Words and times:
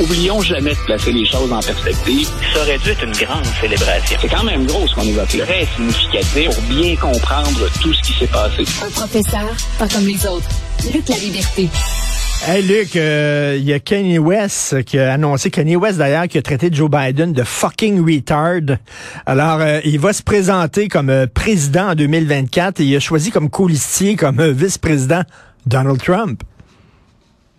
oublions 0.00 0.40
jamais 0.40 0.70
de 0.70 0.84
placer 0.86 1.12
les 1.12 1.24
choses 1.26 1.52
en 1.52 1.60
perspective. 1.60 2.28
Ça 2.54 2.62
aurait 2.62 2.78
dû 2.78 2.90
être 2.90 3.04
une 3.04 3.12
grande 3.12 3.44
célébration. 3.60 4.18
C'est 4.20 4.28
quand 4.28 4.44
même 4.44 4.66
gros 4.66 4.86
ce 4.86 4.94
qu'on 4.94 5.02
évoque 5.02 5.32
là. 5.34 5.44
Très 5.46 5.66
significatif 5.76 6.50
pour 6.54 6.62
bien 6.64 6.96
comprendre 6.96 7.68
tout 7.80 7.92
ce 7.92 8.02
qui 8.02 8.12
s'est 8.18 8.26
passé. 8.26 8.64
Un 8.84 8.90
professeur, 8.90 9.54
pas 9.78 9.88
comme 9.88 10.06
les 10.06 10.26
autres. 10.26 10.48
Luc 10.92 11.08
la 11.08 11.16
liberté. 11.16 11.68
Hey 12.46 12.62
Luc, 12.62 12.96
euh, 12.96 13.56
il 13.58 13.64
y 13.64 13.74
a 13.74 13.80
Kanye 13.80 14.18
West 14.18 14.82
qui 14.84 14.98
a 14.98 15.12
annoncé, 15.12 15.50
Kanye 15.50 15.76
West 15.76 15.98
d'ailleurs, 15.98 16.26
qui 16.26 16.38
a 16.38 16.42
traité 16.42 16.70
Joe 16.72 16.90
Biden 16.90 17.34
de 17.34 17.42
fucking 17.42 18.02
retard. 18.02 18.78
Alors, 19.26 19.60
euh, 19.60 19.80
il 19.84 20.00
va 20.00 20.14
se 20.14 20.22
présenter 20.22 20.88
comme 20.88 21.10
euh, 21.10 21.26
président 21.26 21.90
en 21.90 21.94
2024 21.94 22.80
et 22.80 22.84
il 22.84 22.96
a 22.96 23.00
choisi 23.00 23.30
comme 23.30 23.50
colistier, 23.50 24.16
comme 24.16 24.42
vice-président, 24.52 25.20
Donald 25.66 26.02
Trump. 26.02 26.42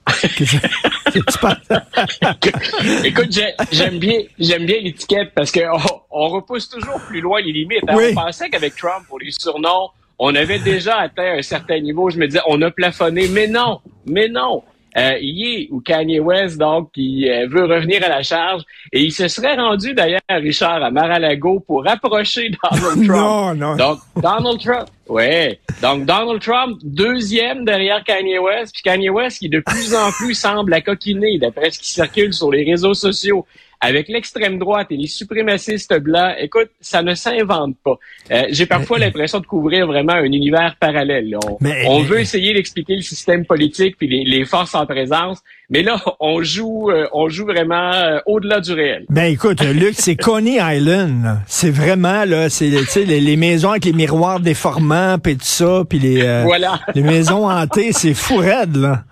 Écoute, 3.03 3.39
j'aime 3.71 3.99
bien, 3.99 4.21
j'aime 4.39 4.65
bien 4.65 4.79
l'étiquette 4.81 5.31
parce 5.35 5.51
qu'on 5.51 5.77
on 6.09 6.29
repousse 6.29 6.69
toujours 6.69 6.99
plus 7.01 7.21
loin 7.21 7.41
les 7.41 7.51
limites. 7.51 7.83
Hein. 7.87 7.97
On 7.97 8.13
pensait 8.13 8.49
qu'avec 8.49 8.75
Trump, 8.75 9.05
pour 9.07 9.19
les 9.19 9.31
surnoms, 9.31 9.89
on 10.17 10.33
avait 10.35 10.59
déjà 10.59 10.97
atteint 10.97 11.37
un 11.37 11.41
certain 11.41 11.79
niveau. 11.79 12.09
Je 12.09 12.17
me 12.17 12.27
disais, 12.27 12.41
on 12.47 12.61
a 12.61 12.71
plafonné, 12.71 13.27
mais 13.27 13.47
non, 13.47 13.81
mais 14.05 14.27
non. 14.27 14.63
Euh, 14.97 15.17
Yé 15.21 15.69
ou 15.71 15.79
Kanye 15.79 16.19
West, 16.19 16.57
donc, 16.57 16.91
qui 16.91 17.29
euh, 17.29 17.47
veut 17.49 17.63
revenir 17.63 18.03
à 18.03 18.09
la 18.09 18.23
charge. 18.23 18.63
Et 18.91 19.01
il 19.01 19.11
se 19.11 19.27
serait 19.29 19.55
rendu, 19.55 19.93
d'ailleurs, 19.93 20.19
Richard, 20.29 20.83
à 20.83 20.91
Mar-a-Lago 20.91 21.61
pour 21.65 21.87
approcher 21.87 22.49
Donald 22.49 23.07
Trump. 23.07 23.07
non, 23.07 23.55
non. 23.55 23.75
Donc, 23.77 23.99
Donald 24.21 24.59
Trump, 24.59 24.87
ouais. 25.07 25.59
Donc, 25.81 26.05
Donald 26.05 26.41
Trump, 26.41 26.77
deuxième 26.83 27.63
derrière 27.63 28.03
Kanye 28.03 28.37
West. 28.39 28.73
Puis 28.73 28.83
Kanye 28.83 29.09
West, 29.09 29.39
qui 29.39 29.47
de 29.47 29.61
plus 29.61 29.95
en 29.95 30.11
plus 30.11 30.33
semble 30.33 30.73
à 30.73 30.81
coquiner, 30.81 31.37
d'après 31.37 31.71
ce 31.71 31.79
qui 31.79 31.91
circule 31.93 32.33
sur 32.33 32.51
les 32.51 32.63
réseaux 32.69 32.93
sociaux 32.93 33.45
avec 33.81 34.07
l'extrême 34.09 34.59
droite 34.59 34.87
et 34.91 34.95
les 34.95 35.07
suprémacistes 35.07 35.97
blancs, 35.99 36.35
écoute, 36.39 36.69
ça 36.79 37.01
ne 37.01 37.15
s'invente 37.15 37.75
pas. 37.83 37.97
Euh, 38.29 38.43
j'ai 38.51 38.67
parfois 38.67 38.99
l'impression 38.99 39.39
de 39.39 39.47
couvrir 39.47 39.87
vraiment 39.87 40.13
un 40.13 40.31
univers 40.31 40.75
parallèle. 40.79 41.35
On, 41.87 42.03
veut 42.03 42.19
essayer 42.19 42.53
d'expliquer 42.53 42.95
le 42.95 43.01
système 43.01 43.43
politique 43.45 43.97
puis 43.97 44.07
les, 44.07 44.45
forces 44.45 44.75
en 44.75 44.85
présence, 44.85 45.39
mais 45.69 45.81
là, 45.81 45.99
on 46.19 46.43
joue, 46.43 46.91
euh, 46.91 47.07
on 47.13 47.29
joue 47.29 47.45
vraiment 47.45 47.91
euh, 47.93 48.19
au-delà 48.27 48.59
du 48.59 48.73
réel. 48.73 49.05
Ben 49.09 49.25
écoute, 49.25 49.61
Luc, 49.61 49.95
c'est 49.97 50.15
Coney 50.21 50.59
Island. 50.61 51.39
C'est 51.47 51.71
vraiment 51.71 52.25
là, 52.25 52.49
c'est 52.49 52.69
les, 52.69 53.19
les 53.19 53.35
maisons 53.35 53.71
avec 53.71 53.85
les 53.85 53.93
miroirs 53.93 54.39
déformants 54.39 55.17
puis 55.17 55.37
tout 55.37 55.45
ça, 55.45 55.83
puis 55.89 55.99
les 55.99 56.43
les 56.93 57.01
maisons 57.01 57.49
hantées, 57.49 57.93
c'est 57.93 58.13
fou 58.13 58.37
raide 58.37 58.75
là. 58.75 59.03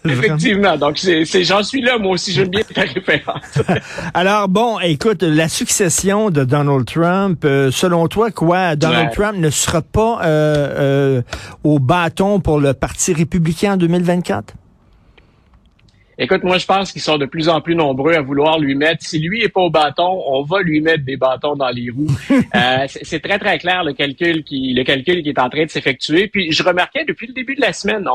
Effectivement. 0.08 0.76
Donc, 0.76 0.98
c'est, 0.98 1.24
j'en 1.44 1.62
suis 1.62 1.82
là, 1.82 1.98
moi 1.98 2.12
aussi. 2.12 2.32
J'aime 2.32 2.48
bien 2.48 2.62
ta 2.62 2.82
référence. 2.82 3.42
Alors, 4.14 4.48
bon, 4.48 4.78
écoute, 4.80 5.22
la 5.22 5.48
succession 5.48 6.30
de 6.30 6.44
Donald 6.44 6.86
Trump, 6.86 7.44
euh, 7.44 7.70
selon 7.70 8.08
toi, 8.08 8.30
quoi, 8.30 8.76
Donald 8.76 9.12
Trump 9.12 9.36
ne 9.36 9.50
sera 9.50 9.82
pas 9.82 10.20
euh, 10.22 11.18
euh, 11.18 11.22
au 11.64 11.78
bâton 11.78 12.40
pour 12.40 12.60
le 12.60 12.72
Parti 12.72 13.12
républicain 13.12 13.74
en 13.74 13.76
2024? 13.76 14.54
Écoute, 16.22 16.44
moi, 16.44 16.58
je 16.58 16.66
pense 16.66 16.92
qu'ils 16.92 17.00
sont 17.00 17.16
de 17.16 17.24
plus 17.24 17.48
en 17.48 17.62
plus 17.62 17.74
nombreux 17.74 18.12
à 18.12 18.20
vouloir 18.20 18.58
lui 18.58 18.74
mettre. 18.74 19.02
Si 19.02 19.18
lui 19.18 19.42
est 19.42 19.48
pas 19.48 19.62
au 19.62 19.70
bâton, 19.70 20.22
on 20.26 20.42
va 20.42 20.60
lui 20.60 20.82
mettre 20.82 21.02
des 21.02 21.16
bâtons 21.16 21.56
dans 21.56 21.70
les 21.70 21.88
roues. 21.88 22.14
euh, 22.30 22.86
c'est 22.86 23.20
très 23.20 23.38
très 23.38 23.58
clair 23.58 23.84
le 23.84 23.94
calcul 23.94 24.44
qui 24.44 24.74
le 24.74 24.84
calcul 24.84 25.22
qui 25.22 25.30
est 25.30 25.38
en 25.38 25.48
train 25.48 25.64
de 25.64 25.70
s'effectuer. 25.70 26.28
Puis 26.28 26.52
je 26.52 26.62
remarquais 26.62 27.06
depuis 27.06 27.26
le 27.26 27.32
début 27.32 27.54
de 27.54 27.62
la 27.62 27.72
semaine, 27.72 28.06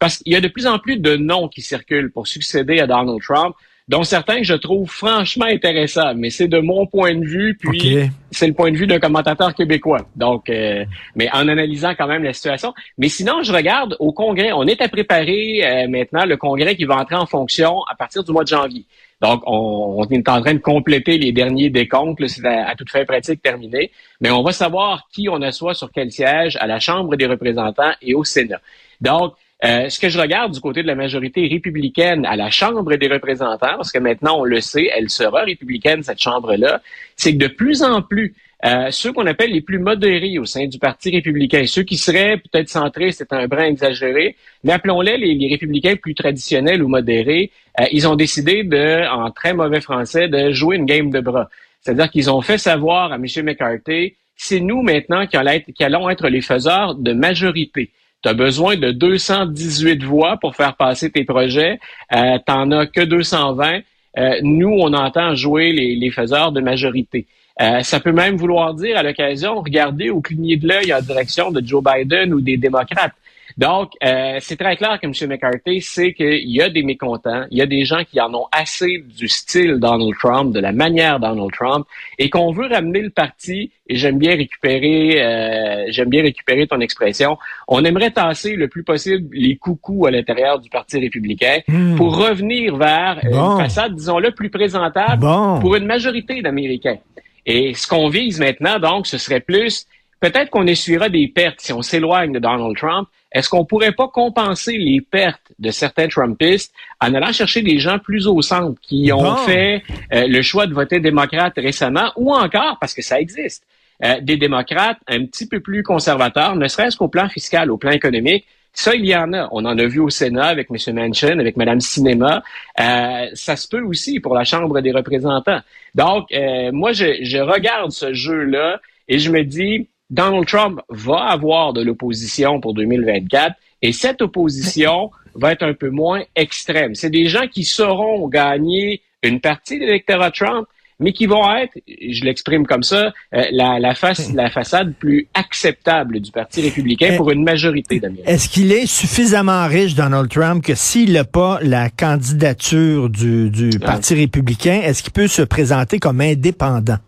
parce 0.00 0.18
qu'il 0.18 0.32
y 0.32 0.36
a 0.36 0.40
de 0.40 0.48
plus 0.48 0.66
en 0.66 0.80
plus 0.80 0.96
de 0.96 1.14
noms 1.14 1.46
qui 1.46 1.62
circulent 1.62 2.10
pour 2.10 2.26
succéder 2.26 2.80
à 2.80 2.88
Donald 2.88 3.22
Trump 3.22 3.54
dont 3.88 4.04
certains 4.04 4.38
que 4.38 4.44
je 4.44 4.54
trouve 4.54 4.88
franchement 4.88 5.46
intéressants, 5.46 6.14
mais 6.14 6.30
c'est 6.30 6.48
de 6.48 6.58
mon 6.60 6.86
point 6.86 7.14
de 7.14 7.24
vue, 7.24 7.56
puis 7.58 8.10
c'est 8.30 8.46
le 8.46 8.54
point 8.54 8.70
de 8.70 8.76
vue 8.76 8.86
d'un 8.86 9.00
commentateur 9.00 9.54
québécois. 9.54 10.06
Donc, 10.16 10.48
euh, 10.48 10.84
mais 11.16 11.28
en 11.32 11.48
analysant 11.48 11.94
quand 11.96 12.06
même 12.06 12.22
la 12.22 12.32
situation. 12.32 12.72
Mais 12.98 13.08
sinon, 13.08 13.42
je 13.42 13.52
regarde 13.52 13.96
au 13.98 14.12
Congrès, 14.12 14.52
on 14.52 14.66
est 14.66 14.80
à 14.80 14.88
préparer 14.88 15.60
euh, 15.64 15.88
maintenant 15.88 16.24
le 16.24 16.36
Congrès 16.36 16.76
qui 16.76 16.84
va 16.84 16.96
entrer 16.96 17.16
en 17.16 17.26
fonction 17.26 17.82
à 17.90 17.94
partir 17.94 18.22
du 18.24 18.32
mois 18.32 18.44
de 18.44 18.48
janvier. 18.48 18.84
Donc, 19.20 19.42
on, 19.46 20.04
est 20.10 20.28
en 20.28 20.40
train 20.40 20.54
de 20.54 20.58
compléter 20.58 21.16
les 21.16 21.30
derniers 21.30 21.70
décomptes, 21.70 22.26
c'est 22.26 22.44
à, 22.44 22.74
toute 22.74 22.90
fin 22.90 23.04
pratique 23.04 23.40
terminé, 23.40 23.92
mais 24.20 24.32
on 24.32 24.42
va 24.42 24.50
savoir 24.50 25.06
qui 25.12 25.28
on 25.28 25.40
assoit 25.42 25.74
sur 25.74 25.92
quel 25.92 26.10
siège 26.10 26.56
à 26.56 26.66
la 26.66 26.80
Chambre 26.80 27.14
des 27.14 27.26
représentants 27.26 27.92
et 28.02 28.14
au 28.14 28.24
Sénat. 28.24 28.60
Donc, 29.00 29.34
euh, 29.64 29.88
ce 29.88 30.00
que 30.00 30.08
je 30.08 30.18
regarde 30.18 30.52
du 30.52 30.60
côté 30.60 30.82
de 30.82 30.88
la 30.88 30.96
majorité 30.96 31.46
républicaine 31.46 32.26
à 32.26 32.34
la 32.34 32.50
Chambre 32.50 32.96
des 32.96 33.06
représentants, 33.06 33.76
parce 33.76 33.92
que 33.92 33.98
maintenant 33.98 34.40
on 34.40 34.44
le 34.44 34.60
sait, 34.60 34.90
elle 34.92 35.08
sera 35.08 35.44
républicaine, 35.44 36.02
cette 36.02 36.20
Chambre-là, 36.20 36.82
c'est 37.16 37.32
que 37.32 37.38
de 37.38 37.46
plus 37.46 37.84
en 37.84 38.02
plus, 38.02 38.34
euh, 38.64 38.90
ceux 38.90 39.12
qu'on 39.12 39.26
appelle 39.26 39.52
les 39.52 39.60
plus 39.60 39.78
modérés 39.78 40.38
au 40.38 40.44
sein 40.46 40.66
du 40.66 40.78
Parti 40.78 41.10
républicain, 41.10 41.64
ceux 41.66 41.84
qui 41.84 41.96
seraient 41.96 42.38
peut-être 42.38 42.68
centrés, 42.68 43.12
c'est 43.12 43.32
un 43.32 43.46
brin 43.46 43.66
exagéré, 43.66 44.36
mais 44.64 44.72
appelons-les 44.72 45.16
les, 45.16 45.48
républicains 45.48 45.94
plus 45.94 46.14
traditionnels 46.14 46.82
ou 46.82 46.88
modérés, 46.88 47.52
euh, 47.80 47.84
ils 47.92 48.08
ont 48.08 48.16
décidé 48.16 48.64
de, 48.64 49.08
en 49.08 49.30
très 49.30 49.54
mauvais 49.54 49.80
français, 49.80 50.26
de 50.26 50.50
jouer 50.50 50.76
une 50.76 50.86
game 50.86 51.10
de 51.10 51.20
bras. 51.20 51.48
C'est-à-dire 51.80 52.10
qu'ils 52.10 52.30
ont 52.30 52.40
fait 52.40 52.58
savoir 52.58 53.12
à 53.12 53.16
M. 53.16 53.24
McCarthy, 53.44 54.14
c'est 54.34 54.60
nous 54.60 54.82
maintenant 54.82 55.24
qui 55.26 55.36
allons 55.36 56.10
être 56.10 56.28
les 56.28 56.40
faiseurs 56.40 56.96
de 56.96 57.12
majorité 57.12 57.90
tu 58.22 58.28
as 58.28 58.34
besoin 58.34 58.76
de 58.76 58.92
218 58.92 60.04
voix 60.04 60.36
pour 60.36 60.54
faire 60.54 60.76
passer 60.76 61.10
tes 61.10 61.24
projets, 61.24 61.78
euh, 62.14 62.38
tu 62.46 62.52
n'en 62.52 62.70
as 62.70 62.86
que 62.86 63.00
220. 63.00 63.80
Euh, 64.18 64.38
nous, 64.42 64.68
on 64.68 64.92
entend 64.92 65.34
jouer 65.34 65.72
les, 65.72 65.96
les 65.96 66.10
faiseurs 66.10 66.52
de 66.52 66.60
majorité. 66.60 67.26
Euh, 67.60 67.80
ça 67.82 68.00
peut 68.00 68.12
même 68.12 68.36
vouloir 68.36 68.74
dire, 68.74 68.96
à 68.96 69.02
l'occasion, 69.02 69.60
regarder 69.60 70.10
au 70.10 70.20
cligné 70.20 70.56
de 70.56 70.68
l'œil 70.68 70.92
en 70.92 71.00
direction 71.00 71.50
de 71.50 71.64
Joe 71.64 71.82
Biden 71.82 72.32
ou 72.32 72.40
des 72.40 72.56
démocrates. 72.56 73.14
Donc, 73.56 73.92
euh, 74.04 74.38
c'est 74.40 74.56
très 74.56 74.76
clair 74.76 74.98
que 75.00 75.06
M. 75.06 75.28
McCarthy 75.28 75.80
sait 75.80 76.12
qu'il 76.12 76.50
y 76.50 76.62
a 76.62 76.68
des 76.68 76.82
mécontents, 76.82 77.44
il 77.50 77.58
y 77.58 77.62
a 77.62 77.66
des 77.66 77.84
gens 77.84 78.02
qui 78.04 78.20
en 78.20 78.32
ont 78.34 78.46
assez 78.52 78.98
du 78.98 79.28
style 79.28 79.76
Donald 79.78 80.14
Trump, 80.18 80.54
de 80.54 80.60
la 80.60 80.72
manière 80.72 81.20
Donald 81.20 81.50
Trump, 81.52 81.86
et 82.18 82.30
qu'on 82.30 82.52
veut 82.52 82.66
ramener 82.66 83.00
le 83.00 83.10
parti. 83.10 83.70
Et 83.88 83.96
j'aime 83.96 84.18
bien 84.18 84.36
récupérer, 84.36 85.22
euh, 85.22 85.84
j'aime 85.88 86.08
bien 86.08 86.22
récupérer 86.22 86.66
ton 86.66 86.80
expression. 86.80 87.36
On 87.68 87.84
aimerait 87.84 88.10
tasser 88.10 88.54
le 88.54 88.68
plus 88.68 88.84
possible 88.84 89.28
les 89.32 89.56
coucous 89.56 90.06
à 90.06 90.10
l'intérieur 90.10 90.58
du 90.58 90.70
Parti 90.70 90.98
républicain 90.98 91.58
hmm. 91.68 91.96
pour 91.96 92.16
revenir 92.16 92.76
vers 92.76 93.20
une 93.24 93.58
façade, 93.60 93.94
disons-le, 93.94 94.30
plus 94.30 94.50
présentable 94.50 95.26
pour 95.60 95.74
une 95.74 95.86
majorité 95.86 96.40
d'Américains. 96.40 96.98
Et 97.44 97.74
ce 97.74 97.86
qu'on 97.86 98.08
vise 98.08 98.38
maintenant, 98.38 98.78
donc, 98.78 99.06
ce 99.06 99.18
serait 99.18 99.40
plus 99.40 99.86
peut-être 100.22 100.50
qu'on 100.50 100.68
essuiera 100.68 101.08
des 101.08 101.26
pertes 101.26 101.60
si 101.60 101.72
on 101.72 101.82
s'éloigne 101.82 102.32
de 102.32 102.38
Donald 102.38 102.76
Trump. 102.76 103.08
Est-ce 103.32 103.48
qu'on 103.48 103.64
pourrait 103.64 103.92
pas 103.92 104.06
compenser 104.06 104.78
les 104.78 105.00
pertes 105.00 105.52
de 105.58 105.70
certains 105.70 106.06
Trumpistes 106.06 106.72
en 107.00 107.12
allant 107.12 107.32
chercher 107.32 107.62
des 107.62 107.78
gens 107.80 107.98
plus 107.98 108.28
au 108.28 108.40
centre 108.40 108.80
qui 108.82 109.10
ont 109.12 109.36
fait 109.36 109.82
euh, 110.12 110.28
le 110.28 110.40
choix 110.42 110.66
de 110.66 110.74
voter 110.74 111.00
démocrate 111.00 111.54
récemment 111.56 112.12
ou 112.14 112.32
encore, 112.32 112.76
parce 112.80 112.94
que 112.94 113.02
ça 113.02 113.18
existe, 113.18 113.64
euh, 114.04 114.20
des 114.20 114.36
démocrates 114.36 114.98
un 115.08 115.24
petit 115.26 115.48
peu 115.48 115.58
plus 115.58 115.82
conservateurs, 115.82 116.54
ne 116.54 116.68
serait-ce 116.68 116.96
qu'au 116.96 117.08
plan 117.08 117.28
fiscal, 117.28 117.70
au 117.72 117.76
plan 117.76 117.90
économique, 117.90 118.46
ça, 118.74 118.94
il 118.94 119.04
y 119.04 119.14
en 119.14 119.32
a. 119.34 119.48
On 119.50 119.66
en 119.66 119.76
a 119.76 119.86
vu 119.86 120.00
au 120.00 120.08
Sénat 120.08 120.46
avec 120.46 120.68
M. 120.70 120.94
Manchin, 120.94 121.38
avec 121.38 121.58
Mme 121.58 121.80
Cinema. 121.80 122.42
Euh, 122.80 123.26
ça 123.34 123.56
se 123.56 123.68
peut 123.68 123.82
aussi 123.82 124.18
pour 124.18 124.34
la 124.34 124.44
Chambre 124.44 124.80
des 124.80 124.92
représentants. 124.92 125.60
Donc, 125.94 126.30
moi, 126.72 126.92
je, 126.92 127.18
je 127.20 127.36
regarde 127.36 127.90
ce 127.90 128.14
jeu-là 128.14 128.80
et 129.08 129.18
je 129.18 129.30
me 129.30 129.44
dis, 129.44 129.88
Donald 130.12 130.46
Trump 130.46 130.78
va 130.90 131.24
avoir 131.30 131.72
de 131.72 131.82
l'opposition 131.82 132.60
pour 132.60 132.74
2024 132.74 133.54
et 133.80 133.92
cette 133.92 134.20
opposition 134.20 135.10
va 135.34 135.52
être 135.52 135.62
un 135.62 135.72
peu 135.72 135.88
moins 135.88 136.22
extrême. 136.36 136.94
C'est 136.94 137.08
des 137.08 137.28
gens 137.28 137.48
qui 137.48 137.64
sauront 137.64 138.28
gagner 138.28 139.00
une 139.22 139.40
partie 139.40 139.78
de 139.78 139.86
l'électorat 139.86 140.30
Trump, 140.30 140.66
mais 141.00 141.14
qui 141.14 141.24
vont 141.24 141.42
être, 141.56 141.72
je 141.88 142.24
l'exprime 142.24 142.66
comme 142.66 142.82
ça, 142.82 143.12
euh, 143.34 143.44
la, 143.52 143.80
la, 143.80 143.94
face, 143.94 144.32
la 144.34 144.50
façade 144.50 144.92
plus 145.00 145.28
acceptable 145.32 146.20
du 146.20 146.30
Parti 146.30 146.60
républicain 146.60 147.16
pour 147.16 147.30
une 147.30 147.42
majorité 147.42 147.98
d'Américains. 147.98 148.30
Est-ce 148.30 148.50
qu'il 148.50 148.70
est 148.70 148.86
suffisamment 148.86 149.66
riche, 149.66 149.94
Donald 149.94 150.28
Trump, 150.28 150.62
que 150.62 150.74
s'il 150.74 151.14
n'a 151.14 151.24
pas 151.24 151.58
la 151.62 151.88
candidature 151.88 153.08
du, 153.08 153.48
du 153.48 153.78
Parti 153.78 154.14
républicain, 154.14 154.82
est-ce 154.84 155.02
qu'il 155.02 155.12
peut 155.12 155.26
se 155.26 155.42
présenter 155.42 155.98
comme 155.98 156.20
indépendant? 156.20 156.98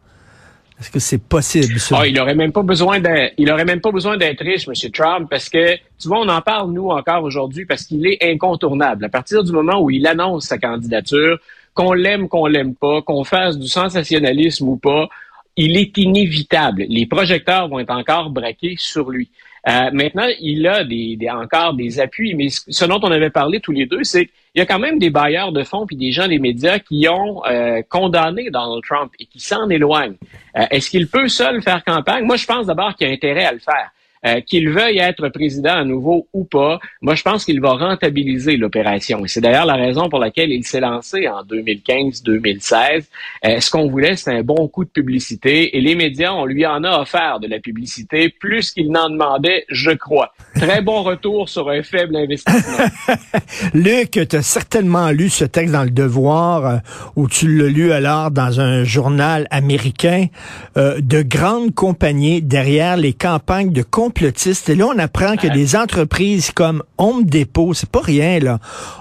Est-ce 0.80 0.90
que 0.90 0.98
c'est 0.98 1.22
possible, 1.22 1.78
ça? 1.78 1.98
Ah, 2.00 2.06
il 2.06 2.18
aurait 2.18 2.34
même 2.34 2.52
pas 2.52 2.62
besoin 2.62 3.00
il 3.38 3.50
aurait 3.50 3.64
même 3.64 3.80
pas 3.80 3.92
besoin 3.92 4.16
d'être 4.16 4.44
riche, 4.44 4.66
M. 4.66 4.90
Trump, 4.90 5.28
parce 5.30 5.48
que, 5.48 5.76
tu 5.76 6.08
vois, 6.08 6.18
on 6.18 6.28
en 6.28 6.40
parle, 6.40 6.72
nous, 6.72 6.88
encore 6.88 7.22
aujourd'hui, 7.22 7.64
parce 7.64 7.84
qu'il 7.84 8.04
est 8.06 8.18
incontournable. 8.22 9.04
À 9.04 9.08
partir 9.08 9.44
du 9.44 9.52
moment 9.52 9.80
où 9.80 9.90
il 9.90 10.06
annonce 10.06 10.46
sa 10.46 10.58
candidature, 10.58 11.38
qu'on 11.74 11.92
l'aime, 11.92 12.28
qu'on 12.28 12.46
l'aime 12.46 12.74
pas, 12.74 13.02
qu'on 13.02 13.24
fasse 13.24 13.56
du 13.58 13.68
sensationnalisme 13.68 14.68
ou 14.68 14.76
pas, 14.76 15.08
il 15.56 15.76
est 15.76 15.96
inévitable. 15.96 16.84
Les 16.88 17.06
projecteurs 17.06 17.68
vont 17.68 17.78
être 17.78 17.90
encore 17.90 18.30
braqués 18.30 18.74
sur 18.76 19.10
lui. 19.10 19.30
Euh, 19.66 19.90
maintenant, 19.92 20.28
il 20.40 20.66
a 20.66 20.84
des, 20.84 21.18
encore 21.30 21.74
des 21.74 21.98
appuis, 21.98 22.34
mais 22.34 22.48
ce 22.50 22.84
dont 22.84 23.00
on 23.02 23.10
avait 23.10 23.30
parlé 23.30 23.60
tous 23.60 23.72
les 23.72 23.86
deux, 23.86 24.04
c'est 24.04 24.26
qu'il 24.26 24.56
y 24.56 24.60
a 24.60 24.66
quand 24.66 24.78
même 24.78 24.98
des 24.98 25.10
bailleurs 25.10 25.52
de 25.52 25.62
fonds 25.62 25.86
puis 25.86 25.96
des 25.96 26.12
gens 26.12 26.28
des 26.28 26.38
médias 26.38 26.78
qui 26.78 27.08
ont 27.08 27.42
euh, 27.46 27.80
condamné 27.88 28.50
Donald 28.50 28.82
Trump 28.84 29.12
et 29.18 29.24
qui 29.24 29.40
s'en 29.40 29.70
éloignent. 29.70 30.16
Euh, 30.56 30.66
est-ce 30.70 30.90
qu'il 30.90 31.08
peut 31.08 31.28
seul 31.28 31.62
faire 31.62 31.82
campagne? 31.82 32.24
Moi, 32.24 32.36
je 32.36 32.44
pense 32.44 32.66
d'abord 32.66 32.94
qu'il 32.94 33.06
a 33.06 33.10
intérêt 33.10 33.46
à 33.46 33.52
le 33.52 33.58
faire. 33.58 33.90
Euh, 34.26 34.40
qu'il 34.40 34.70
veuille 34.70 34.98
être 34.98 35.28
président 35.28 35.74
à 35.74 35.84
nouveau 35.84 36.26
ou 36.32 36.44
pas, 36.44 36.78
moi 37.02 37.14
je 37.14 37.22
pense 37.22 37.44
qu'il 37.44 37.60
va 37.60 37.72
rentabiliser 37.72 38.56
l'opération. 38.56 39.20
C'est 39.26 39.42
d'ailleurs 39.42 39.66
la 39.66 39.74
raison 39.74 40.08
pour 40.08 40.18
laquelle 40.18 40.50
il 40.50 40.64
s'est 40.64 40.80
lancé 40.80 41.28
en 41.28 41.42
2015-2016. 41.44 43.04
Euh, 43.44 43.60
ce 43.60 43.70
qu'on 43.70 43.90
voulait, 43.90 44.16
c'est 44.16 44.30
un 44.30 44.42
bon 44.42 44.66
coup 44.68 44.84
de 44.84 44.88
publicité 44.88 45.76
et 45.76 45.80
les 45.82 45.94
médias, 45.94 46.32
on 46.32 46.46
lui 46.46 46.64
en 46.64 46.84
a 46.84 47.02
offert 47.02 47.38
de 47.38 47.48
la 47.48 47.58
publicité 47.58 48.30
plus 48.30 48.70
qu'il 48.70 48.90
n'en 48.90 49.10
demandait, 49.10 49.66
je 49.68 49.90
crois. 49.90 50.32
Très 50.54 50.80
bon 50.80 51.02
retour 51.02 51.50
sur 51.50 51.68
un 51.68 51.82
faible 51.82 52.16
investissement. 52.16 52.86
Luc, 53.74 54.12
tu 54.12 54.36
as 54.36 54.42
certainement 54.42 55.10
lu 55.10 55.28
ce 55.28 55.44
texte 55.44 55.74
dans 55.74 55.84
Le 55.84 55.90
Devoir 55.90 56.66
euh, 56.66 56.76
ou 57.16 57.28
tu 57.28 57.58
l'as 57.58 57.68
lu 57.68 57.92
alors 57.92 58.30
dans 58.30 58.58
un 58.58 58.84
journal 58.84 59.46
américain 59.50 60.28
de 60.76 61.22
grandes 61.22 61.74
compagnies 61.74 62.40
derrière 62.40 62.96
les 62.96 63.12
campagnes 63.12 63.70
de 63.70 63.82
et 64.22 64.74
là, 64.74 64.86
on 64.86 64.98
apprend 64.98 65.36
que 65.36 65.46
des 65.46 65.76
entreprises 65.76 66.50
comme 66.50 66.82
Home 66.98 67.24
Depot, 67.24 67.74
c'est 67.74 67.88
pas 67.88 68.00
rien, 68.00 68.38
là. 68.38 68.58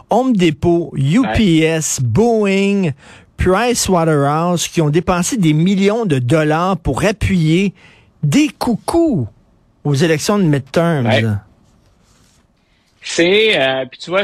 Home 0.10 0.36
Depot, 0.36 0.94
UPS, 0.96 2.02
Boeing, 2.02 2.92
Price 3.38 3.90
Waterhouse, 3.90 4.68
qui 4.68 4.82
ont 4.82 4.90
dépensé 4.90 5.38
des 5.38 5.54
millions 5.54 6.06
de 6.06 6.20
dollars 6.20 6.78
pour 6.78 7.04
appuyer 7.04 7.74
des 8.24 8.50
coucous 8.50 9.28
aux 9.84 9.94
élections 9.94 10.40
de 10.40 10.44
midterms. 10.44 11.40
C'est, 13.06 13.60
euh, 13.60 13.86
puis 13.86 14.00
tu 14.00 14.10
vois, 14.12 14.24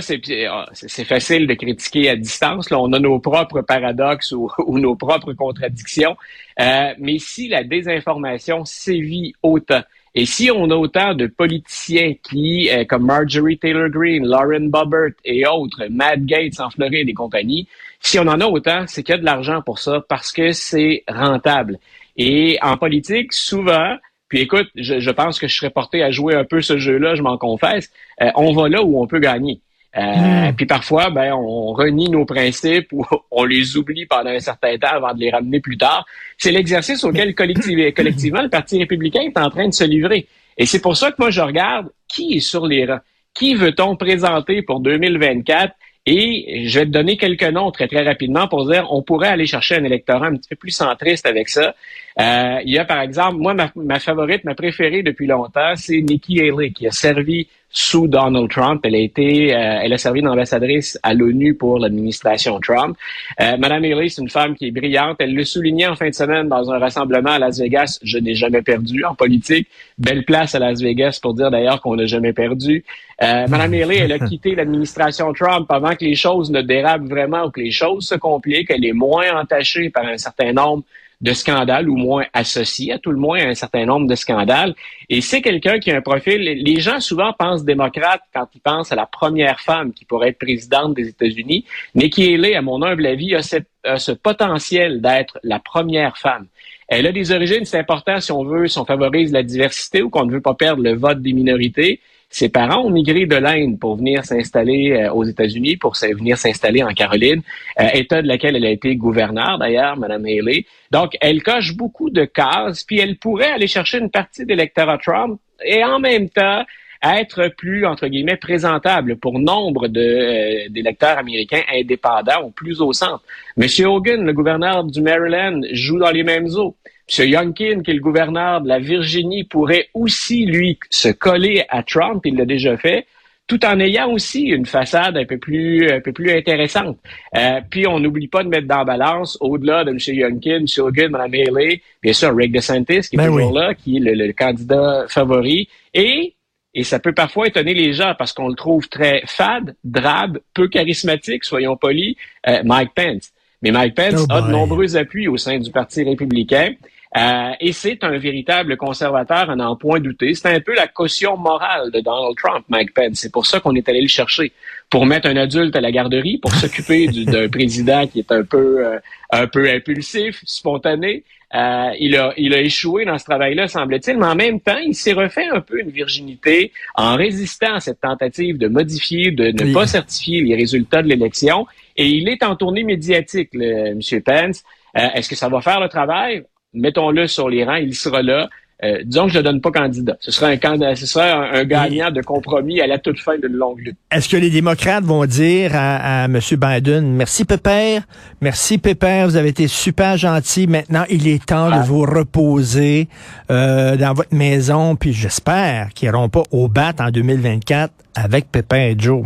ah, 0.50 0.70
c'est 0.72 1.04
facile 1.04 1.48
de 1.48 1.54
critiquer 1.54 2.10
à 2.10 2.16
distance. 2.16 2.70
Là, 2.70 2.80
on 2.80 2.94
a 2.94 3.00
nos 3.00 3.20
propres 3.20 3.62
paradoxes 3.62 4.32
ou, 4.32 4.50
nos 4.80 4.96
propres 4.96 5.34
contradictions. 5.34 6.16
Euh, 6.62 6.94
mais 6.98 7.20
si 7.20 7.50
la 7.50 7.64
désinformation 7.66 8.64
sévit 8.64 9.34
autant, 9.44 9.82
et 10.16 10.26
si 10.26 10.50
on 10.52 10.70
a 10.72 10.76
autant 10.76 11.14
de 11.14 11.28
politiciens 11.28 12.14
qui, 12.24 12.70
euh, 12.70 12.84
comme 12.86 13.06
Marjorie 13.06 13.58
Taylor 13.58 13.90
Greene, 13.90 14.26
Lauren 14.26 14.70
Boebert 14.70 15.14
et 15.24 15.46
autres, 15.46 15.86
Matt 15.90 16.26
Gates 16.26 16.60
en 16.60 16.70
Floride 16.70 17.08
et 17.08 17.14
compagnie, 17.14 17.68
si 18.00 18.18
on 18.20 18.24
en 18.24 18.42
a 18.42 18.46
autant, 18.46 18.86
c'est 18.88 19.04
qu'il 19.04 19.14
y 19.14 19.18
a 19.18 19.22
de 19.22 19.26
l'argent 19.26 19.62
pour 19.62 19.80
ça 19.80 20.04
parce 20.08 20.32
que 20.32 20.52
c'est 20.52 21.04
rentable. 21.08 21.78
Et 22.18 22.58
en 22.62 22.78
politique, 22.78 23.34
souvent, 23.34 23.98
puis 24.30 24.42
écoute, 24.42 24.68
je, 24.76 25.12
pense 25.12 25.40
que 25.40 25.48
je 25.48 25.56
serais 25.56 25.70
porté 25.72 26.04
à 26.04 26.12
jouer 26.12 26.36
un 26.36 26.44
peu 26.44 26.62
ce 26.62 26.78
jeu-là, 26.78 27.16
je 27.16 27.22
m'en 27.22 27.38
confesse, 27.38 27.92
euh, 28.22 28.30
on 28.36 28.54
va 28.54 28.70
là 28.70 28.84
où 28.84 29.02
on 29.02 29.08
peut 29.08 29.20
gagner. 29.20 29.62
Euh, 29.98 30.50
hmm. 30.50 30.56
Puis 30.56 30.66
parfois, 30.66 31.10
ben, 31.10 31.34
on 31.34 31.74
renie 31.74 32.10
nos 32.10 32.26
principes 32.26 32.92
ou 32.92 33.06
on 33.32 33.44
les 33.44 33.76
oublie 33.78 34.06
pendant 34.06 34.30
un 34.30 34.40
certain 34.40 34.78
temps 34.78 34.94
avant 34.94 35.14
de 35.14 35.20
les 35.20 35.32
ramener 35.32 35.60
plus 35.60 35.78
tard. 35.78 36.06
C'est 36.38 36.52
l'exercice 36.52 37.04
auquel 37.04 37.34
collectivement 37.96 38.42
le 38.42 38.50
Parti 38.50 38.78
républicain 38.78 39.22
est 39.22 39.38
en 39.38 39.50
train 39.50 39.68
de 39.68 39.74
se 39.74 39.84
livrer. 39.84 40.28
Et 40.58 40.66
c'est 40.66 40.82
pour 40.82 40.96
ça 40.98 41.12
que 41.12 41.16
moi, 41.20 41.30
je 41.32 41.42
regarde 41.42 41.90
qui 42.08 42.36
est 42.36 42.40
sur 42.40 42.68
les 42.68 42.86
rangs. 42.86 43.00
Qui 43.34 43.54
veut-on 43.54 43.96
présenter 43.96 44.62
pour 44.64 44.80
2024 44.82 45.74
et 46.06 46.68
je 46.68 46.80
vais 46.80 46.86
te 46.86 46.92
donner 46.92 47.18
quelques 47.18 47.44
noms 47.44 47.72
très, 47.72 47.88
très 47.88 48.04
rapidement 48.04 48.48
pour 48.48 48.68
dire 48.68 48.88
on 48.90 49.04
pourrait 49.04 49.28
aller 49.28 49.46
chercher 49.46 49.76
un 49.76 49.84
électorat 49.84 50.28
un 50.28 50.36
petit 50.36 50.50
peu 50.50 50.56
plus 50.56 50.72
centriste 50.72 51.26
avec 51.26 51.50
ça. 51.50 51.76
Euh, 52.20 52.60
il 52.66 52.72
y 52.72 52.80
a, 52.80 52.86
par 52.86 53.02
exemple, 53.02 53.38
moi, 53.38 53.54
ma, 53.54 53.72
ma, 53.76 54.00
favorite, 54.00 54.44
ma 54.44 54.56
préférée 54.56 55.04
depuis 55.04 55.28
longtemps, 55.28 55.76
c'est 55.76 56.02
Nikki 56.02 56.40
Haley, 56.40 56.72
qui 56.72 56.88
a 56.88 56.92
servi 56.92 57.48
sous 57.72 58.08
Donald 58.08 58.50
Trump. 58.50 58.82
Elle 58.84 58.96
a 58.96 59.00
été, 59.00 59.56
euh, 59.56 59.80
elle 59.84 59.94
a 59.94 59.98
servi 59.98 60.22
d'ambassadrice 60.22 61.00
à 61.04 61.14
l'ONU 61.14 61.54
pour 61.56 61.80
l'administration 61.80 62.60
Trump. 62.60 62.98
Euh, 63.40 63.58
Madame 63.58 63.84
Haley, 63.84 64.10
c'est 64.10 64.22
une 64.22 64.30
femme 64.30 64.56
qui 64.56 64.68
est 64.68 64.72
brillante. 64.72 65.18
Elle 65.20 65.36
le 65.36 65.44
soulignait 65.44 65.88
en 65.88 65.96
fin 65.96 66.10
de 66.10 66.16
semaine 66.16 66.48
dans 66.48 66.72
un 66.72 66.80
rassemblement 66.80 67.32
à 67.32 67.40
Las 67.40 67.60
Vegas. 67.60 68.00
Je 68.02 68.18
n'ai 68.18 68.36
jamais 68.36 68.62
perdu 68.62 69.06
en 69.06 69.16
politique. 69.16 69.68
Belle 69.98 70.26
place 70.26 70.56
à 70.56 70.60
Las 70.60 70.82
Vegas 70.82 71.20
pour 71.22 71.34
dire 71.34 71.52
d'ailleurs 71.52 71.82
qu'on 71.82 71.96
n'a 71.96 72.06
jamais 72.06 72.34
perdu. 72.34 72.84
Euh, 73.22 73.48
Madame 73.48 73.74
Haley, 73.74 73.98
elle 73.98 74.14
a 74.14 74.20
quitté 74.28 74.56
l'administration 74.56 75.32
Trump 75.34 75.70
avant 75.70 75.96
que 75.96 76.06
les 76.06 76.16
choses 76.16 76.52
ne 76.52 76.62
dérapent 76.62 77.08
vraiment 77.08 77.46
ou 77.46 77.52
que 77.52 77.62
les 77.62 77.72
choses 77.72 78.08
se 78.08 78.16
compliquent. 78.16 78.72
Elle 78.72 78.86
est 78.86 78.94
moins 78.94 79.40
entachée 79.40 79.90
par 79.90 80.06
un 80.06 80.18
certain 80.18 80.54
nombre 80.54 80.84
de 81.22 81.34
scandales 81.34 81.90
ou 81.90 81.98
moins 81.98 82.26
associé 82.34 82.94
à 82.94 83.00
tout 83.00 83.12
le 83.12 83.18
moins 83.18 83.40
à 83.40 83.50
un 83.50 83.54
certain 83.54 83.86
nombre 83.86 84.08
de 84.08 84.16
scandales. 84.16 84.74
Et 85.10 85.22
c'est 85.22 85.42
quelqu'un 85.42 85.80
qui 85.80 85.92
a 85.92 85.98
un 85.98 86.02
profil. 86.02 86.42
Les 86.42 86.80
gens 86.80 87.00
souvent 87.00 87.34
pensent 87.34 87.66
démocrate 87.66 88.22
quand 88.34 88.48
ils 88.56 88.62
pensent 88.62 88.92
à 88.92 88.96
la 88.96 89.06
première 89.06 89.60
femme 89.60 89.92
qui 89.94 90.06
pourrait 90.06 90.30
être 90.30 90.40
présidente 90.40 90.94
des 90.94 91.10
États-Unis. 91.10 91.66
Nikki 91.96 92.34
Haley, 92.34 92.56
à 92.56 92.62
mon 92.62 92.82
humble 92.82 93.06
avis, 93.06 93.36
a, 93.36 93.42
a 93.84 93.98
ce 93.98 94.12
potentiel 94.12 95.02
d'être 95.02 95.40
la 95.44 95.60
première 95.60 96.18
femme. 96.18 96.48
Elle 96.88 97.06
a 97.06 97.12
des 97.12 97.32
origines, 97.32 97.66
c'est 97.66 97.78
important 97.78 98.20
si 98.20 98.32
on 98.32 98.44
veut, 98.44 98.68
si 98.68 98.80
on 98.80 98.86
favorise 98.86 99.32
la 99.32 99.44
diversité 99.44 100.02
ou 100.02 100.10
qu'on 100.10 100.26
ne 100.26 100.32
veut 100.32 100.42
pas 100.42 100.56
perdre 100.56 100.82
le 100.82 100.96
vote 100.96 101.22
des 101.22 101.34
minorités. 101.34 102.00
Ses 102.30 102.50
parents 102.50 102.86
ont 102.86 102.92
migré 102.92 103.26
de 103.26 103.36
l'Inde 103.36 103.80
pour 103.80 103.96
venir 103.96 104.24
s'installer 104.24 104.92
euh, 104.92 105.12
aux 105.12 105.24
États-Unis, 105.24 105.78
pour 105.78 105.96
venir 105.96 106.38
s'installer 106.38 106.84
en 106.84 106.94
Caroline, 106.94 107.42
euh, 107.80 107.88
État 107.94 108.22
de 108.22 108.28
laquelle 108.28 108.56
elle 108.56 108.66
a 108.66 108.70
été 108.70 108.96
gouverneure 108.96 109.58
d'ailleurs, 109.58 109.98
Mme 109.98 110.26
Haley. 110.26 110.66
Donc, 110.92 111.18
elle 111.22 111.42
coche 111.42 111.76
beaucoup 111.76 112.12
de 112.12 112.26
cases, 112.26 112.84
puis 112.84 113.00
elle 113.00 113.18
pourrait 113.18 113.52
aller 113.52 113.68
chercher 113.68 113.98
une 113.98 114.12
partie 114.12 114.46
d'électorat 114.46 115.00
Trump 115.00 115.40
et 115.66 115.84
en 115.84 116.00
même 116.00 116.30
temps 116.30 116.64
être 117.04 117.50
plus, 117.58 117.86
entre 117.86 118.08
guillemets, 118.08 118.38
présentable 118.38 119.18
pour 119.18 119.40
nombre 119.40 119.88
de, 119.88 120.00
euh, 120.00 120.70
d'électeurs 120.70 121.18
américains 121.18 121.62
indépendants 121.74 122.46
ou 122.46 122.52
plus 122.52 122.82
au 122.82 122.94
centre. 122.94 123.24
Monsieur 123.58 123.88
Hogan, 123.88 124.26
le 124.26 124.34
gouverneur 124.34 124.84
du 124.84 125.02
Maryland, 125.02 125.62
joue 125.72 126.00
dans 126.00 126.12
les 126.12 126.24
mêmes 126.24 126.48
eaux. 126.56 126.76
M. 127.18 127.28
Youngkin, 127.28 127.82
qui 127.82 127.92
est 127.92 127.96
le 127.96 128.02
gouverneur 128.02 128.62
de 128.62 128.68
la 128.68 128.80
Virginie, 128.80 129.44
pourrait 129.44 129.90
aussi, 129.94 130.46
lui, 130.46 130.78
se 130.90 131.10
coller 131.10 131.64
à 131.70 131.84
Trump, 131.84 132.22
il 132.26 132.36
l'a 132.36 132.46
déjà 132.46 132.78
fait, 132.78 133.06
tout 133.48 133.66
en 133.66 133.80
ayant 133.80 134.12
aussi 134.12 134.44
une 134.44 134.68
façade 134.68 135.18
un 135.18 135.26
peu 135.26 135.40
plus, 135.40 135.90
un 135.92 136.02
peu 136.02 136.14
plus 136.14 136.32
intéressante. 136.32 137.00
Euh, 137.36 137.62
puis 137.68 137.88
on 137.88 138.00
n'oublie 138.00 138.28
pas 138.28 138.44
de 138.44 138.48
mettre 138.48 138.68
dans 138.68 138.78
la 138.78 138.86
balance, 138.86 139.38
au-delà 139.42 139.84
de 139.84 139.90
M. 139.90 139.98
Youngkin, 140.00 140.60
M. 140.60 140.66
Hogan, 140.78 141.12
Mme 141.12 141.34
Haley, 141.34 141.82
bien 142.02 142.14
sûr 142.14 142.36
Rick 142.36 142.52
DeSantis, 142.52 143.10
qui 143.10 143.16
est 143.16 143.18
ben 143.18 143.26
toujours 143.26 143.54
là, 143.54 143.74
qui 143.74 143.98
est 143.98 144.00
le, 144.00 144.32
candidat 144.34 145.06
favori, 145.10 145.68
et 145.96 146.36
et 146.74 146.84
ça 146.84 147.00
peut 147.00 147.14
parfois 147.14 147.48
étonner 147.48 147.74
les 147.74 147.94
gens 147.94 148.14
parce 148.18 148.34
qu'on 148.34 148.48
le 148.48 148.56
trouve 148.56 148.88
très 148.90 149.24
fade, 149.26 149.76
drabe, 149.84 150.40
peu 150.54 150.68
charismatique, 150.68 151.44
soyons 151.44 151.76
polis, 151.76 152.16
euh, 152.48 152.62
Mike 152.64 152.92
Pence. 152.96 153.32
Mais 153.62 153.72
Mike 153.72 153.96
Pence 153.96 154.26
oh 154.30 154.34
a 154.34 154.42
de 154.42 154.52
nombreux 154.52 154.96
appuis 154.96 155.28
au 155.28 155.38
sein 155.38 155.58
du 155.58 155.72
Parti 155.72 156.04
républicain. 156.04 156.74
Euh, 157.18 157.52
et 157.60 157.74
c'est 157.74 158.04
un 158.04 158.18
véritable 158.20 158.78
conservateur, 158.78 159.50
à 159.50 159.56
n'en 159.56 159.76
point 159.76 160.00
douter. 160.00 160.36
C'est 160.36 160.54
un 160.54 160.60
peu 160.60 160.76
la 160.76 160.88
caution 160.88 161.38
morale 161.38 161.92
de 161.92 162.02
Donald 162.02 162.36
Trump, 162.38 162.66
Mike 162.70 162.94
Pence. 162.94 163.16
C'est 163.16 163.32
pour 163.32 163.48
ça 163.48 163.60
qu'on 163.60 163.74
est 163.74 163.90
allé 163.90 164.02
le 164.02 164.08
chercher, 164.08 164.54
pour 164.90 165.06
mettre 165.06 165.28
un 165.28 165.36
adulte 165.36 165.76
à 165.76 165.82
la 165.82 165.92
garderie, 165.92 166.38
pour 166.38 166.54
s'occuper 166.54 167.08
d'un 167.08 167.48
président 167.58 168.08
qui 168.08 168.20
est 168.20 168.32
un 168.32 168.44
peu, 168.44 168.86
euh, 168.86 169.00
un 169.32 169.48
peu 169.48 169.70
impulsif, 169.70 170.42
spontané. 170.46 171.24
Euh, 171.56 171.92
il, 172.00 172.16
a, 172.16 172.34
il 172.38 172.54
a 172.54 172.62
échoué 172.62 173.06
dans 173.06 173.18
ce 173.18 173.26
travail-là, 173.26 173.68
semble-t-il, 173.68 174.18
mais 174.18 174.28
en 174.28 174.36
même 174.36 174.60
temps, 174.60 174.78
il 174.78 174.94
s'est 174.94 175.14
refait 175.14 175.48
un 175.48 175.62
peu 175.62 175.80
une 175.80 175.90
virginité 175.90 176.72
en 176.96 177.16
résistant 177.16 177.76
à 177.76 177.80
cette 177.80 178.02
tentative 178.02 178.58
de 178.58 178.68
modifier, 178.68 179.32
de 179.32 179.48
ne 179.48 179.74
pas 179.74 179.88
certifier 179.88 180.42
les 180.42 180.56
résultats 180.56 181.02
de 181.02 181.08
l'élection. 181.08 181.66
Et 181.98 182.08
il 182.08 182.30
est 182.30 182.44
en 182.44 182.56
tournée 182.56 182.84
médiatique, 182.84 183.50
le, 183.54 183.94
M. 183.94 184.22
Pence. 184.24 184.64
Est-ce 184.94 185.30
que 185.30 185.36
ça 185.36 185.50
va 185.50 185.62
faire 185.62 185.80
le 185.80 185.90
travail? 185.90 186.44
mettons-le 186.74 187.28
sur 187.28 187.50
les 187.50 187.64
rangs, 187.64 187.76
il 187.76 187.96
sera 187.96 188.22
là. 188.22 188.50
Euh, 188.82 189.00
disons 189.04 189.26
que 189.28 189.34
je 189.34 189.40
ne 189.40 189.44
donne 189.44 189.60
pas 189.60 189.72
candidat. 189.72 190.16
Ce 190.22 190.32
sera 190.32 190.48
un 190.48 190.56
candidat, 190.56 190.96
ce 190.96 191.06
sera 191.06 191.50
un, 191.50 191.66
gagnant 191.66 192.12
de 192.12 192.22
compromis 192.22 192.80
à 192.80 192.88
la 192.88 192.98
toute 192.98 193.20
fin 193.20 193.38
d'une 193.38 193.52
longue 193.52 193.80
lutte. 193.80 193.98
Est-ce 194.10 194.30
que 194.30 194.38
les 194.38 194.50
démocrates 194.50 195.04
vont 195.04 195.26
dire 195.26 195.72
à, 195.74 196.26
M. 196.26 196.40
Biden, 196.52 197.14
merci 197.14 197.44
Pépère, 197.44 198.04
merci 198.40 198.78
Pépère, 198.78 199.28
vous 199.28 199.36
avez 199.36 199.50
été 199.50 199.68
super 199.68 200.16
gentil. 200.16 200.68
Maintenant, 200.68 201.04
il 201.10 201.28
est 201.28 201.46
temps 201.46 201.68
de 201.68 201.76
ah. 201.76 201.84
vous 201.86 202.02
reposer 202.02 203.10
euh, 203.52 203.98
dans 203.98 204.14
votre 204.14 204.34
maison. 204.34 204.96
Puis 204.96 205.12
j'espère 205.12 205.90
qu'ils 205.94 206.10
n'iront 206.10 206.30
pas 206.30 206.44
au 206.52 206.70
bat 206.70 206.94
en 207.00 207.12
2024 207.12 207.92
avec 208.16 208.50
Pépère 208.50 208.92
et 208.92 208.96
Joe 208.98 209.26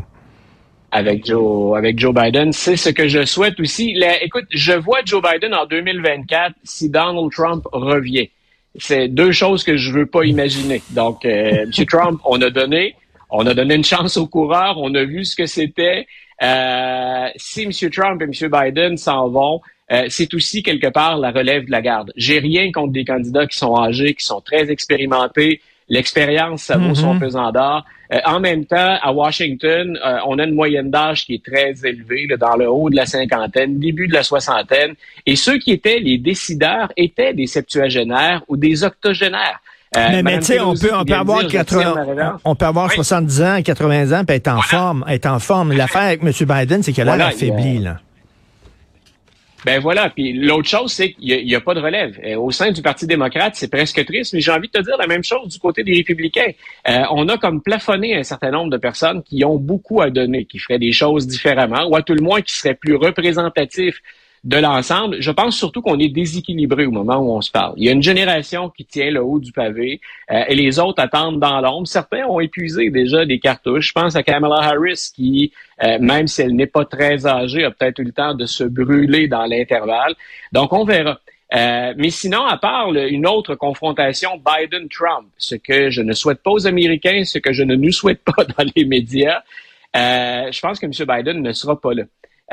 avec 0.95 1.25
Joe, 1.25 1.75
avec 1.75 1.97
Joe 1.97 2.13
Biden. 2.13 2.53
C'est 2.53 2.77
ce 2.77 2.89
que 2.89 3.07
je 3.07 3.25
souhaite 3.25 3.59
aussi. 3.59 3.99
écoute, 4.21 4.45
je 4.51 4.73
vois 4.73 4.99
Joe 5.03 5.23
Biden 5.23 5.53
en 5.53 5.65
2024 5.65 6.53
si 6.63 6.89
Donald 6.89 7.31
Trump 7.31 7.63
revient. 7.71 8.29
C'est 8.75 9.07
deux 9.07 9.31
choses 9.31 9.63
que 9.63 9.77
je 9.77 9.91
veux 9.91 10.05
pas 10.05 10.23
imaginer. 10.23 10.81
Donc, 10.91 11.25
euh, 11.25 11.65
M. 11.77 11.85
Trump, 11.85 12.21
on 12.25 12.41
a 12.41 12.49
donné, 12.49 12.95
on 13.29 13.45
a 13.45 13.53
donné 13.53 13.75
une 13.75 13.83
chance 13.83 14.17
aux 14.17 14.27
coureurs, 14.27 14.77
on 14.77 14.93
a 14.95 15.03
vu 15.03 15.25
ce 15.25 15.35
que 15.35 15.45
c'était. 15.45 16.07
Euh, 16.41 17.27
si 17.35 17.63
M. 17.63 17.89
Trump 17.91 18.21
et 18.21 18.25
M. 18.25 18.51
Biden 18.51 18.97
s'en 18.97 19.29
vont, 19.29 19.61
euh, 19.91 20.05
c'est 20.09 20.33
aussi 20.33 20.63
quelque 20.63 20.87
part 20.87 21.17
la 21.17 21.31
relève 21.31 21.65
de 21.65 21.71
la 21.71 21.81
garde. 21.81 22.11
J'ai 22.15 22.39
rien 22.39 22.71
contre 22.71 22.93
des 22.93 23.05
candidats 23.05 23.45
qui 23.45 23.57
sont 23.57 23.75
âgés, 23.75 24.13
qui 24.15 24.25
sont 24.25 24.41
très 24.41 24.71
expérimentés, 24.71 25.61
l'expérience, 25.89 26.63
ça 26.63 26.77
vaut 26.77 26.95
son 26.95 27.19
pesant 27.19 27.51
d'or. 27.51 27.85
Euh, 28.11 28.19
en 28.25 28.39
même 28.39 28.65
temps, 28.65 28.97
à 29.01 29.11
Washington, 29.11 29.97
euh, 30.05 30.17
on 30.27 30.37
a 30.39 30.43
une 30.43 30.53
moyenne 30.53 30.91
d'âge 30.91 31.25
qui 31.25 31.35
est 31.35 31.43
très 31.43 31.73
élevée, 31.87 32.27
dans 32.39 32.55
le 32.55 32.69
haut 32.69 32.89
de 32.89 32.95
la 32.95 33.05
cinquantaine, 33.05 33.79
début 33.79 34.07
de 34.07 34.13
la 34.13 34.23
soixantaine. 34.23 34.93
Et 35.25 35.35
ceux 35.35 35.57
qui 35.57 35.71
étaient 35.71 35.99
les 35.99 36.17
décideurs 36.17 36.91
étaient 36.95 37.33
des 37.33 37.47
septuagénaires 37.47 38.43
ou 38.47 38.57
des 38.57 38.83
octogénaires. 38.83 39.59
Euh, 39.95 40.21
mais, 40.23 40.39
tu 40.39 40.45
sais, 40.45 40.59
on 40.59 40.73
peut, 40.73 40.91
on 40.93 41.05
peut 41.05 41.13
avoir 41.13 41.47
80, 41.47 42.39
on 42.43 42.55
peut 42.55 42.65
avoir 42.65 42.91
70 42.91 43.41
ans, 43.41 43.61
80 43.63 44.19
ans, 44.19 44.25
puis 44.25 44.35
être 44.35 44.47
en 44.47 44.61
forme, 44.61 45.05
être 45.07 45.27
en 45.27 45.39
forme. 45.39 45.71
L'affaire 45.71 46.01
avec 46.01 46.23
M. 46.23 46.31
Biden, 46.31 46.81
c'est 46.81 46.93
qu'il 46.93 47.07
a 47.07 47.15
l'air 47.15 47.27
affaibli, 47.27 47.79
là. 47.79 47.99
Ben 49.65 49.79
voilà. 49.79 50.09
Puis 50.09 50.33
l'autre 50.33 50.67
chose, 50.67 50.91
c'est 50.91 51.13
qu'il 51.13 51.45
n'y 51.45 51.55
a, 51.55 51.61
pas 51.61 51.73
de 51.73 51.79
relève. 51.79 52.19
Euh, 52.23 52.37
au 52.37 52.51
sein 52.51 52.71
du 52.71 52.81
Parti 52.81 53.07
démocrate, 53.07 53.55
c'est 53.55 53.69
presque 53.69 54.03
triste, 54.05 54.33
mais 54.33 54.41
j'ai 54.41 54.51
envie 54.51 54.67
de 54.67 54.79
te 54.79 54.83
dire 54.83 54.97
la 54.97 55.07
même 55.07 55.23
chose 55.23 55.47
du 55.47 55.59
côté 55.59 55.83
des 55.83 55.93
républicains. 55.93 56.51
Euh, 56.87 57.03
on 57.11 57.27
a 57.29 57.37
comme 57.37 57.61
plafonné 57.61 58.15
un 58.15 58.23
certain 58.23 58.51
nombre 58.51 58.71
de 58.71 58.77
personnes 58.77 59.23
qui 59.23 59.43
ont 59.45 59.57
beaucoup 59.57 60.01
à 60.01 60.09
donner, 60.09 60.45
qui 60.45 60.59
feraient 60.59 60.79
des 60.79 60.91
choses 60.91 61.27
différemment, 61.27 61.85
ou 61.85 61.95
à 61.95 62.01
tout 62.01 62.13
le 62.13 62.21
moins 62.21 62.41
qui 62.41 62.53
seraient 62.53 62.75
plus 62.75 62.95
représentatifs 62.95 64.01
de 64.43 64.57
l'ensemble. 64.57 65.21
Je 65.21 65.31
pense 65.31 65.55
surtout 65.55 65.81
qu'on 65.81 65.99
est 65.99 66.09
déséquilibré 66.09 66.85
au 66.85 66.91
moment 66.91 67.17
où 67.17 67.31
on 67.31 67.41
se 67.41 67.49
parle. 67.49 67.73
Il 67.77 67.85
y 67.85 67.89
a 67.89 67.93
une 67.93 68.03
génération 68.03 68.69
qui 68.69 68.85
tient 68.85 69.09
le 69.09 69.23
haut 69.23 69.39
du 69.39 69.53
pavé 69.53 70.01
euh, 70.31 70.43
et 70.47 70.55
les 70.55 70.79
autres 70.79 71.01
attendent 71.01 71.39
dans 71.39 71.61
l'ombre. 71.61 71.87
Certains 71.87 72.25
ont 72.25 72.39
épuisé 72.41 72.89
déjà 72.89 73.25
des 73.25 73.39
cartouches. 73.39 73.87
Je 73.87 73.93
pense 73.93 74.15
à 74.15 74.23
Kamala 74.23 74.55
Harris 74.55 75.11
qui, 75.15 75.53
euh, 75.81 75.97
même 75.99 76.27
si 76.27 76.41
elle 76.41 76.55
n'est 76.55 76.67
pas 76.67 76.83
très 76.83 77.25
âgée, 77.25 77.63
a 77.63 77.71
peut-être 77.71 77.99
eu 77.99 78.03
le 78.03 78.11
temps 78.11 78.33
de 78.33 78.45
se 78.45 78.65
brûler 78.65 79.27
dans 79.27 79.45
l'intervalle. 79.45 80.13
Donc, 80.51 80.73
on 80.73 80.83
verra. 80.83 81.19
Euh, 81.55 81.93
mais 81.97 82.09
sinon, 82.09 82.45
à 82.45 82.57
part 82.57 82.93
une 82.93 83.27
autre 83.27 83.55
confrontation 83.55 84.31
Biden-Trump, 84.37 85.27
ce 85.37 85.55
que 85.55 85.89
je 85.89 86.01
ne 86.01 86.13
souhaite 86.13 86.41
pas 86.41 86.51
aux 86.51 86.67
Américains, 86.67 87.23
ce 87.25 87.37
que 87.37 87.53
je 87.53 87.63
ne 87.63 87.75
nous 87.75 87.91
souhaite 87.91 88.23
pas 88.23 88.43
dans 88.57 88.65
les 88.75 88.83
médias, 88.83 89.41
je 89.95 90.59
pense 90.59 90.79
que 90.79 90.87
M. 90.87 90.91
Biden 90.91 91.41
ne 91.41 91.53
sera 91.53 91.79
pas 91.79 91.93
là. 91.93 92.03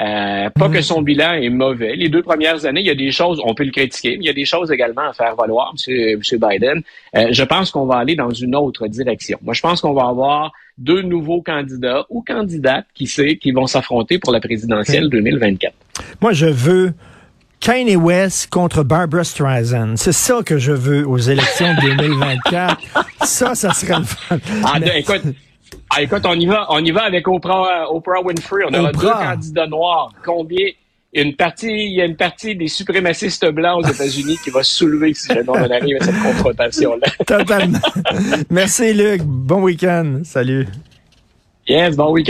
Euh, 0.00 0.48
pas 0.50 0.68
que 0.70 0.80
son 0.80 1.02
bilan 1.02 1.34
est 1.34 1.50
mauvais. 1.50 1.94
Les 1.94 2.08
deux 2.08 2.22
premières 2.22 2.64
années, 2.64 2.80
il 2.80 2.86
y 2.86 2.90
a 2.90 2.94
des 2.94 3.12
choses, 3.12 3.40
on 3.44 3.54
peut 3.54 3.64
le 3.64 3.70
critiquer, 3.70 4.16
mais 4.16 4.24
il 4.24 4.26
y 4.26 4.30
a 4.30 4.34
des 4.34 4.46
choses 4.46 4.72
également 4.72 5.02
à 5.02 5.12
faire 5.12 5.36
valoir, 5.36 5.74
M. 5.74 6.16
Monsieur, 6.16 6.38
Biden. 6.38 6.82
Euh, 7.16 7.28
je 7.32 7.44
pense 7.44 7.70
qu'on 7.70 7.84
va 7.84 7.96
aller 7.96 8.16
dans 8.16 8.30
une 8.30 8.56
autre 8.56 8.86
direction. 8.86 9.38
Moi, 9.42 9.52
je 9.52 9.60
pense 9.60 9.82
qu'on 9.82 9.92
va 9.92 10.06
avoir 10.06 10.52
deux 10.78 11.02
nouveaux 11.02 11.42
candidats 11.42 12.06
ou 12.08 12.22
candidates, 12.22 12.86
qui 12.94 13.06
sait, 13.06 13.36
qui 13.36 13.52
vont 13.52 13.66
s'affronter 13.66 14.18
pour 14.18 14.32
la 14.32 14.40
présidentielle 14.40 15.10
2024. 15.10 15.74
Moi, 16.22 16.32
je 16.32 16.46
veux 16.46 16.94
Kanye 17.60 17.96
West 17.96 18.48
contre 18.48 18.82
Barbara 18.82 19.22
Streisand. 19.22 19.96
C'est 19.96 20.12
ça 20.12 20.40
que 20.42 20.56
je 20.56 20.72
veux 20.72 21.06
aux 21.06 21.18
élections 21.18 21.74
2024. 21.82 22.80
ça, 23.22 23.54
ça 23.54 23.74
serait 23.74 23.98
le 23.98 24.04
fun. 24.04 24.38
Ah, 24.64 24.78
écoute, 24.96 25.22
ah, 25.90 26.02
écoute, 26.02 26.22
on 26.24 26.34
y 26.34 26.46
va, 26.46 26.66
on 26.68 26.84
y 26.84 26.90
va 26.92 27.02
avec 27.02 27.26
Oprah, 27.26 27.82
euh, 27.82 27.94
Oprah 27.94 28.22
Winfrey. 28.22 28.62
On 28.70 28.84
a 28.84 28.92
deux 28.92 29.10
candidats 29.10 29.66
noirs. 29.66 30.12
Combien? 30.24 30.68
Une 31.12 31.34
partie, 31.34 31.66
il 31.66 31.94
y 31.94 32.00
a 32.00 32.04
une 32.04 32.16
partie 32.16 32.54
des 32.54 32.68
suprémacistes 32.68 33.44
blancs 33.50 33.84
aux 33.84 33.88
États-Unis 33.88 34.38
qui 34.44 34.50
va 34.50 34.62
se 34.62 34.72
soulever 34.72 35.12
si 35.12 35.26
jamais 35.26 35.48
on 35.48 35.54
arrive 35.54 35.96
à 36.00 36.04
cette 36.04 36.22
confrontation-là. 36.22 37.08
Totalement. 37.26 37.78
Merci, 38.48 38.94
Luc. 38.94 39.22
Bon 39.24 39.60
week-end. 39.62 40.20
Salut. 40.22 40.68
Yes, 41.66 41.96
bon 41.96 42.12
week-end. 42.12 42.18